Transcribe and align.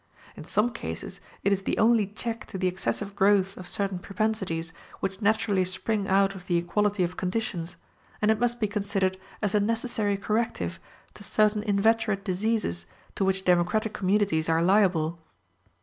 In 0.35 0.45
some 0.45 0.71
cases 0.71 1.21
it 1.43 1.53
is 1.53 1.61
the 1.61 1.77
only 1.77 2.07
check 2.07 2.47
to 2.47 2.57
the 2.57 2.65
excessive 2.65 3.15
growth 3.15 3.55
of 3.55 3.67
certain 3.67 3.99
propensities 3.99 4.73
which 4.99 5.21
naturally 5.21 5.63
spring 5.63 6.07
out 6.07 6.33
of 6.33 6.47
the 6.47 6.57
equality 6.57 7.03
of 7.03 7.17
conditions, 7.17 7.77
and 8.19 8.31
it 8.31 8.39
must 8.39 8.59
be 8.59 8.67
considered 8.67 9.19
as 9.43 9.53
a 9.53 9.59
necessary 9.59 10.17
corrective 10.17 10.79
to 11.13 11.23
certain 11.23 11.61
inveterate 11.61 12.23
diseases 12.25 12.87
to 13.13 13.23
which 13.23 13.45
democratic 13.45 13.93
communities 13.93 14.49
are 14.49 14.63
liable. 14.63 15.19